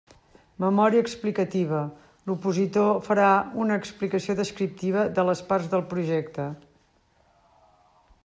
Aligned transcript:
Memòria 0.61 1.01
explicativa: 1.07 1.81
l'opositor 2.29 2.89
farà 3.09 3.27
una 3.65 3.77
explicació 3.83 4.37
descriptiva 4.41 5.05
de 5.19 5.27
les 5.31 5.45
parts 5.51 5.71
del 5.75 5.87
projecte. 5.95 6.47